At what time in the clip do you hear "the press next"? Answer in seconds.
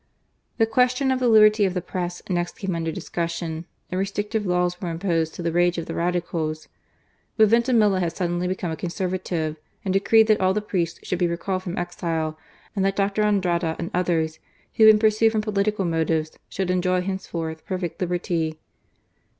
1.75-2.57